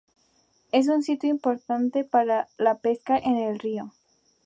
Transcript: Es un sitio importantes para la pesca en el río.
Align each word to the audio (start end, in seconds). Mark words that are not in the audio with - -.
Es 0.71 0.87
un 0.87 1.03
sitio 1.03 1.29
importantes 1.29 2.07
para 2.07 2.47
la 2.57 2.79
pesca 2.79 3.19
en 3.19 3.37
el 3.37 3.59
río. 3.59 3.93